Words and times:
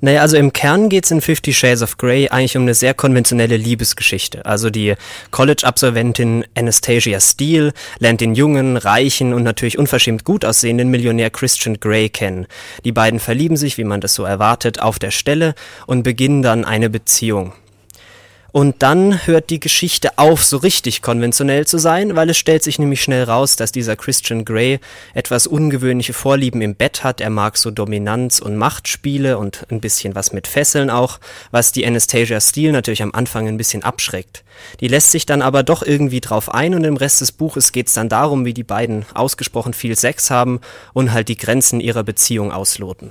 Naja, 0.00 0.20
also 0.20 0.36
im 0.36 0.52
Kern 0.52 0.88
geht's 0.88 1.10
in 1.10 1.20
Fifty 1.20 1.52
Shades 1.52 1.82
of 1.82 1.96
Grey 1.96 2.28
eigentlich 2.28 2.56
um 2.56 2.62
eine 2.62 2.74
sehr 2.74 2.94
konventionelle 2.94 3.56
Liebesgeschichte. 3.56 4.46
Also 4.46 4.70
die 4.70 4.94
College-Absolventin 5.32 6.44
Anastasia 6.56 7.18
Steele 7.18 7.72
lernt 7.98 8.20
den 8.20 8.36
jungen, 8.36 8.76
reichen 8.76 9.34
und 9.34 9.42
natürlich 9.42 9.76
unverschämt 9.76 10.22
gut 10.22 10.44
aussehenden 10.44 10.88
Millionär 10.88 11.30
Christian 11.30 11.80
Grey 11.80 12.10
kennen. 12.10 12.46
Die 12.84 12.92
beiden 12.92 13.18
verlieben 13.18 13.56
sich, 13.56 13.76
wie 13.76 13.82
man 13.82 14.00
das 14.00 14.14
so 14.14 14.22
erwartet, 14.22 14.80
auf 14.80 15.00
der 15.00 15.10
Stelle 15.10 15.56
und 15.88 16.04
beginnen 16.04 16.42
dann 16.42 16.64
eine 16.64 16.90
Beziehung. 16.90 17.52
Und 18.50 18.82
dann 18.82 19.26
hört 19.26 19.50
die 19.50 19.60
Geschichte 19.60 20.16
auf, 20.16 20.42
so 20.42 20.56
richtig 20.56 21.02
konventionell 21.02 21.66
zu 21.66 21.76
sein, 21.76 22.16
weil 22.16 22.30
es 22.30 22.38
stellt 22.38 22.62
sich 22.62 22.78
nämlich 22.78 23.02
schnell 23.02 23.24
raus, 23.24 23.56
dass 23.56 23.72
dieser 23.72 23.94
Christian 23.94 24.46
Grey 24.46 24.80
etwas 25.12 25.46
ungewöhnliche 25.46 26.14
Vorlieben 26.14 26.62
im 26.62 26.74
Bett 26.74 27.04
hat. 27.04 27.20
Er 27.20 27.28
mag 27.28 27.58
so 27.58 27.70
Dominanz- 27.70 28.40
und 28.40 28.56
Machtspiele 28.56 29.36
und 29.36 29.66
ein 29.70 29.82
bisschen 29.82 30.14
was 30.14 30.32
mit 30.32 30.46
Fesseln 30.46 30.88
auch, 30.88 31.20
was 31.50 31.72
die 31.72 31.86
Anastasia 31.86 32.40
Steele 32.40 32.72
natürlich 32.72 33.02
am 33.02 33.12
Anfang 33.12 33.46
ein 33.48 33.58
bisschen 33.58 33.82
abschreckt. 33.82 34.44
Die 34.80 34.88
lässt 34.88 35.10
sich 35.10 35.26
dann 35.26 35.42
aber 35.42 35.62
doch 35.62 35.82
irgendwie 35.82 36.20
drauf 36.20 36.52
ein 36.52 36.74
und 36.74 36.84
im 36.84 36.96
Rest 36.96 37.20
des 37.20 37.32
Buches 37.32 37.72
geht's 37.72 37.92
dann 37.92 38.08
darum, 38.08 38.46
wie 38.46 38.54
die 38.54 38.64
beiden 38.64 39.04
ausgesprochen 39.12 39.74
viel 39.74 39.94
Sex 39.94 40.30
haben 40.30 40.60
und 40.94 41.12
halt 41.12 41.28
die 41.28 41.36
Grenzen 41.36 41.80
ihrer 41.80 42.02
Beziehung 42.02 42.50
ausloten. 42.50 43.10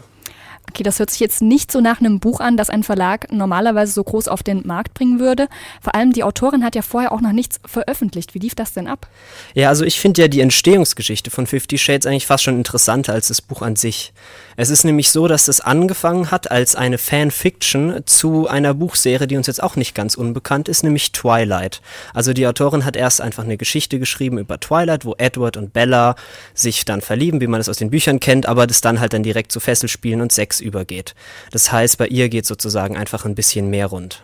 Okay, 0.70 0.84
das 0.84 1.00
hört 1.00 1.10
sich 1.10 1.22
jetzt 1.22 1.42
nicht 1.42 1.72
so 1.72 1.80
nach 1.80 2.02
einem 2.02 2.20
Buch 2.20 2.40
an, 2.40 2.58
das 2.58 2.70
ein 2.70 2.84
Verlag 2.84 3.32
normalerweise 3.32 3.94
so 3.94 4.04
groß 4.04 4.28
auf 4.28 4.44
den 4.44 4.68
Markt 4.68 4.94
bringen 4.94 5.20
würde. 5.20 5.48
Vor 5.82 5.96
allem 5.96 6.12
die 6.12 6.24
Autorin 6.24 6.64
hat 6.64 6.76
ja 6.76 6.82
vorher 6.82 7.12
auch 7.14 7.22
noch 7.22 7.32
nichts 7.32 7.60
veröffentlicht. 7.66 8.34
Wie 8.34 8.40
lief 8.40 8.54
das 8.54 8.74
denn 8.74 8.88
ab? 8.88 9.08
Ja, 9.54 9.70
also 9.70 9.86
ich 9.86 10.00
finde 10.00 10.22
ja 10.22 10.28
die 10.28 10.42
Entstehungsgeschichte 10.42 11.32
von 11.32 11.48
Fifty 11.48 11.78
Shades 11.78 12.06
eigentlich 12.06 12.28
fast 12.28 12.44
schon 12.44 12.58
interessanter 12.58 13.14
als 13.14 13.30
das 13.30 13.42
Buch 13.42 13.62
an 13.62 13.76
sich. 13.76 14.14
Es 14.60 14.70
ist 14.70 14.84
nämlich 14.84 15.12
so, 15.12 15.28
dass 15.28 15.48
es 15.48 15.62
angefangen 15.62 16.32
hat 16.32 16.52
als 16.52 16.76
eine 16.76 16.98
Fanfiction 16.98 18.02
zu 18.06 18.48
einer 18.48 18.74
Buchserie, 18.74 19.28
die 19.28 19.38
uns 19.38 19.48
jetzt 19.48 19.64
auch 19.64 19.76
nicht 19.76 19.96
ganz 19.96 20.16
unbekannt 20.16 20.68
ist, 20.68 20.84
nämlich 20.84 21.12
Twilight. 21.12 21.82
Also 22.14 22.34
die 22.34 22.46
Autorin 22.46 22.84
hat 22.84 22.96
erst 22.96 23.22
einfach 23.22 23.44
eine 23.44 23.58
Geschichte 23.58 24.00
geschrieben 24.00 24.38
über 24.38 24.60
Twilight, 24.60 25.06
wo 25.06 25.16
Edward 25.18 25.58
und 25.58 25.74
Bella 25.74 26.16
sich 26.54 26.86
dann 26.86 27.02
verlieben, 27.02 27.40
wie 27.40 27.48
man 27.48 27.62
es 27.62 27.70
aus 27.70 27.78
den 27.78 27.92
Büchern 27.92 28.20
kennt, 28.20 28.48
aber 28.48 28.68
das 28.68 28.82
dann 28.82 29.00
halt 29.00 29.14
dann 29.14 29.24
direkt 29.24 29.52
zu 29.52 29.60
Fesselspielen 29.60 30.22
und 30.22 30.32
Sex 30.32 30.57
übergeht. 30.60 31.16
Das 31.52 31.72
heißt, 31.72 31.98
bei 31.98 32.08
ihr 32.08 32.30
geht 32.30 32.46
sozusagen 32.46 32.98
einfach 32.98 33.26
ein 33.26 33.36
bisschen 33.36 33.70
mehr 33.70 33.88
rund. 33.88 34.24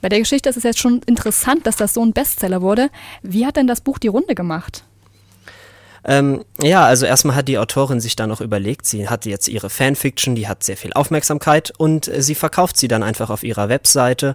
Bei 0.00 0.08
der 0.08 0.18
Geschichte 0.18 0.48
ist 0.48 0.56
es 0.56 0.62
jetzt 0.62 0.78
schon 0.78 1.00
interessant, 1.06 1.66
dass 1.66 1.76
das 1.76 1.94
so 1.94 2.04
ein 2.04 2.12
Bestseller 2.12 2.62
wurde. 2.62 2.90
Wie 3.22 3.46
hat 3.46 3.56
denn 3.56 3.66
das 3.66 3.80
Buch 3.80 3.98
die 3.98 4.08
Runde 4.08 4.34
gemacht? 4.34 4.84
Ähm, 6.04 6.44
ja, 6.60 6.84
also 6.84 7.06
erstmal 7.06 7.36
hat 7.36 7.46
die 7.46 7.58
Autorin 7.58 8.00
sich 8.00 8.16
dann 8.16 8.28
noch 8.28 8.40
überlegt, 8.40 8.86
sie 8.86 9.08
hat 9.08 9.24
jetzt 9.24 9.46
ihre 9.46 9.70
Fanfiction, 9.70 10.34
die 10.34 10.48
hat 10.48 10.64
sehr 10.64 10.76
viel 10.76 10.92
Aufmerksamkeit 10.92 11.72
und 11.78 12.08
äh, 12.08 12.22
sie 12.22 12.34
verkauft 12.34 12.76
sie 12.76 12.88
dann 12.88 13.04
einfach 13.04 13.30
auf 13.30 13.44
ihrer 13.44 13.68
Webseite. 13.68 14.34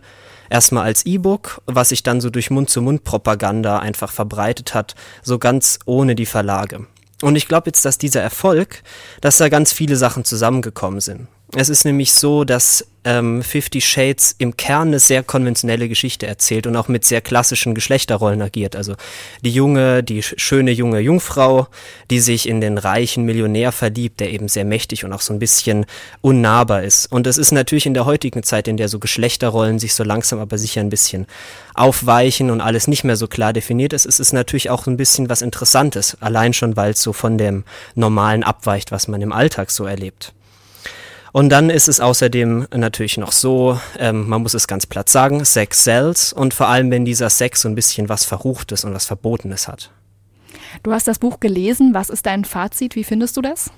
Erstmal 0.50 0.86
als 0.86 1.06
E-Book, 1.06 1.62
was 1.66 1.90
sich 1.90 2.04
dann 2.04 2.22
so 2.22 2.30
durch 2.30 2.50
Mund-zu-Mund-Propaganda 2.50 3.80
einfach 3.80 4.12
verbreitet 4.12 4.74
hat, 4.74 4.96
so 5.22 5.40
ganz 5.40 5.80
ohne 5.86 6.16
die 6.16 6.26
Verlage. 6.26 6.88
Und 7.22 7.36
ich 7.36 7.48
glaube 7.48 7.68
jetzt, 7.68 7.84
dass 7.86 7.98
dieser 7.98 8.22
Erfolg, 8.22 8.84
dass 9.22 9.38
da 9.38 9.50
ganz 9.50 9.74
viele 9.74 9.96
Sachen 9.96 10.24
zusammengekommen 10.24 11.00
sind. 11.00 11.28
Es 11.56 11.70
ist 11.70 11.86
nämlich 11.86 12.14
so, 12.14 12.44
dass 12.44 12.86
ähm, 13.08 13.42
Fifty 13.42 13.80
Shades 13.80 14.36
im 14.38 14.58
Kern 14.58 14.90
eine 14.90 15.00
sehr 15.00 15.24
konventionelle 15.24 15.88
Geschichte 15.88 16.28
erzählt 16.28 16.68
und 16.68 16.76
auch 16.76 16.90
mit 16.90 17.06
sehr 17.06 17.22
klassischen 17.22 17.74
Geschlechterrollen 17.74 18.42
agiert. 18.42 18.76
Also 18.76 18.96
die 19.42 19.50
junge, 19.50 20.04
die 20.04 20.22
schöne 20.22 20.72
junge 20.72 21.00
Jungfrau, 21.00 21.68
die 22.12 22.20
sich 22.20 22.50
in 22.50 22.60
den 22.60 22.78
reichen 22.78 23.24
Millionär 23.24 23.72
verliebt, 23.72 24.20
der 24.20 24.32
eben 24.32 24.50
sehr 24.50 24.66
mächtig 24.66 25.06
und 25.06 25.14
auch 25.14 25.22
so 25.22 25.34
ein 25.34 25.40
bisschen 25.40 25.86
unnahbar 26.20 26.84
ist. 26.84 27.10
Und 27.10 27.26
das 27.26 27.38
ist 27.38 27.52
natürlich 27.52 27.86
in 27.86 27.94
der 27.94 28.06
heutigen 28.06 28.44
Zeit, 28.44 28.68
in 28.68 28.76
der 28.76 28.90
so 28.90 29.00
Geschlechterrollen 29.00 29.80
sich 29.80 29.94
so 29.94 30.04
langsam 30.04 30.40
aber 30.40 30.58
sicher 30.58 30.82
ein 30.82 30.90
bisschen 30.90 31.28
aufweichen 31.76 32.52
und 32.52 32.60
alles 32.60 32.88
nicht 32.88 33.06
mehr 33.06 33.16
so 33.16 33.28
klar 33.28 33.54
definiert 33.54 33.94
ist, 33.94 34.06
ist 34.06 34.20
es 34.20 34.34
natürlich 34.34 34.70
auch 34.70 34.86
ein 34.86 34.98
bisschen 34.98 35.30
was 35.30 35.42
Interessantes. 35.42 36.18
Allein 36.20 36.52
schon, 36.52 36.76
weil 36.76 36.92
es 36.92 37.02
so 37.02 37.14
von 37.14 37.38
dem 37.38 37.64
Normalen 37.96 38.44
abweicht, 38.44 38.92
was 38.92 39.08
man 39.08 39.22
im 39.22 39.32
Alltag 39.32 39.72
so 39.72 39.86
erlebt. 39.86 40.34
Und 41.38 41.50
dann 41.50 41.70
ist 41.70 41.88
es 41.88 42.00
außerdem 42.00 42.66
natürlich 42.74 43.20
noch 43.20 43.32
so, 43.32 43.80
ähm, 44.00 44.28
man 44.28 44.42
muss 44.42 44.56
es 44.56 44.68
ganz 44.68 44.88
platt 44.88 45.08
sagen, 45.08 45.46
Sex 45.46 45.84
sells 45.84 46.34
und 46.34 46.52
vor 46.52 46.68
allem, 46.68 46.90
wenn 46.90 47.06
dieser 47.06 47.30
Sex 47.30 47.62
so 47.62 47.70
ein 47.70 47.76
bisschen 47.76 48.10
was 48.10 48.26
Verruchtes 48.26 48.84
und 48.84 48.96
was 48.96 49.06
Verbotenes 49.06 49.68
hat. 49.68 49.92
Du 50.84 50.92
hast 50.92 51.08
das 51.08 51.20
Buch 51.20 51.40
gelesen. 51.40 51.94
Was 51.94 52.10
ist 52.10 52.26
dein 52.26 52.46
Fazit? 52.46 52.96
Wie 52.96 53.04
findest 53.04 53.38
du 53.38 53.42
das? 53.42 53.72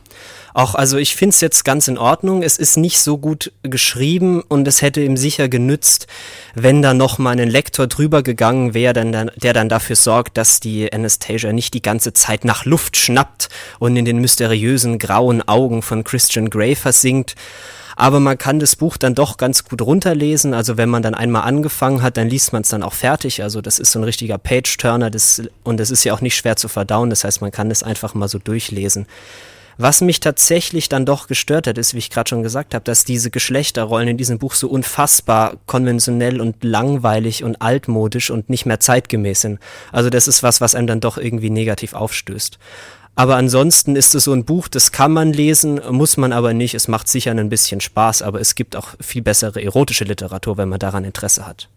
Auch, 0.53 0.75
also 0.75 0.97
ich 0.97 1.15
finde 1.15 1.33
es 1.33 1.41
jetzt 1.41 1.63
ganz 1.65 1.87
in 1.87 1.97
Ordnung. 1.97 2.43
Es 2.43 2.57
ist 2.57 2.77
nicht 2.77 2.99
so 2.99 3.17
gut 3.17 3.51
geschrieben 3.63 4.41
und 4.47 4.67
es 4.67 4.81
hätte 4.81 5.01
ihm 5.01 5.17
sicher 5.17 5.49
genützt, 5.49 6.07
wenn 6.55 6.81
da 6.81 6.93
noch 6.93 7.17
mal 7.17 7.39
ein 7.39 7.49
Lektor 7.49 7.87
drüber 7.87 8.23
gegangen 8.23 8.73
wäre, 8.73 8.93
der 8.93 9.53
dann 9.53 9.69
dafür 9.69 9.95
sorgt, 9.95 10.37
dass 10.37 10.59
die 10.59 10.91
Anastasia 10.91 11.53
nicht 11.53 11.73
die 11.73 11.81
ganze 11.81 12.13
Zeit 12.13 12.45
nach 12.45 12.65
Luft 12.65 12.97
schnappt 12.97 13.49
und 13.79 13.95
in 13.95 14.05
den 14.05 14.19
mysteriösen 14.19 14.99
grauen 14.99 15.47
Augen 15.47 15.81
von 15.81 16.03
Christian 16.03 16.49
Grey 16.49 16.75
versinkt 16.75 17.35
aber 17.99 18.21
man 18.21 18.37
kann 18.37 18.59
das 18.59 18.77
Buch 18.77 18.95
dann 18.95 19.13
doch 19.13 19.35
ganz 19.35 19.65
gut 19.65 19.81
runterlesen. 19.81 20.53
Also 20.53 20.77
wenn 20.77 20.87
man 20.87 21.03
dann 21.03 21.13
einmal 21.13 21.41
angefangen 21.41 22.01
hat, 22.01 22.15
dann 22.15 22.29
liest 22.29 22.53
man 22.53 22.61
es 22.61 22.69
dann 22.69 22.81
auch 22.81 22.93
fertig. 22.93 23.43
Also 23.43 23.59
das 23.59 23.77
ist 23.77 23.91
so 23.91 23.99
ein 23.99 24.05
richtiger 24.05 24.37
Page-Turner 24.37 25.11
und 25.65 25.79
das 25.81 25.91
ist 25.91 26.05
ja 26.05 26.13
auch 26.13 26.21
nicht 26.21 26.37
schwer 26.37 26.55
zu 26.55 26.69
verdauen. 26.69 27.09
Das 27.09 27.25
heißt, 27.25 27.41
man 27.41 27.51
kann 27.51 27.67
das 27.67 27.83
einfach 27.83 28.13
mal 28.13 28.29
so 28.29 28.39
durchlesen. 28.39 29.05
Was 29.77 29.99
mich 29.99 30.21
tatsächlich 30.21 30.87
dann 30.87 31.05
doch 31.05 31.27
gestört 31.27 31.67
hat, 31.67 31.77
ist, 31.77 31.93
wie 31.93 31.97
ich 31.97 32.09
gerade 32.09 32.29
schon 32.29 32.41
gesagt 32.43 32.73
habe, 32.73 32.83
dass 32.85 33.03
diese 33.03 33.31
Geschlechterrollen 33.31 34.07
in 34.07 34.17
diesem 34.17 34.37
Buch 34.37 34.53
so 34.53 34.69
unfassbar 34.69 35.57
konventionell 35.65 36.39
und 36.39 36.63
langweilig 36.63 37.43
und 37.43 37.61
altmodisch 37.61 38.29
und 38.29 38.49
nicht 38.49 38.65
mehr 38.65 38.79
zeitgemäß 38.79 39.41
sind. 39.41 39.59
Also 39.91 40.09
das 40.09 40.29
ist 40.29 40.41
was, 40.41 40.61
was 40.61 40.73
einem 40.73 40.87
dann 40.87 40.99
doch 41.01 41.17
irgendwie 41.17 41.49
negativ 41.49 41.93
aufstößt. 41.93 42.59
Aber 43.19 43.35
ansonsten 43.35 43.97
ist 43.97 44.15
es 44.15 44.23
so 44.23 44.31
ein 44.31 44.45
Buch, 44.45 44.69
das 44.69 44.93
kann 44.93 45.11
man 45.11 45.33
lesen, 45.33 45.81
muss 45.91 46.15
man 46.15 46.31
aber 46.31 46.53
nicht. 46.53 46.73
Es 46.73 46.87
macht 46.87 47.09
sicher 47.09 47.31
ein 47.31 47.49
bisschen 47.49 47.81
Spaß, 47.81 48.21
aber 48.21 48.39
es 48.39 48.55
gibt 48.55 48.77
auch 48.77 48.95
viel 49.01 49.21
bessere 49.21 49.61
erotische 49.61 50.05
Literatur, 50.05 50.55
wenn 50.55 50.69
man 50.69 50.79
daran 50.79 51.03
Interesse 51.03 51.45
hat. 51.45 51.67